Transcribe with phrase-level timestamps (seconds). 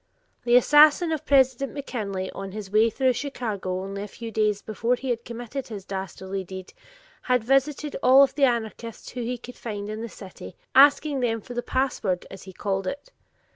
[0.45, 4.95] The assassin of President McKinley on his way through Chicago only a few days before
[4.95, 6.73] he committed his dastardly deed
[7.21, 11.53] had visited all the anarchists whom he could find in the city, asking them for
[11.53, 13.11] "the password" as he called it.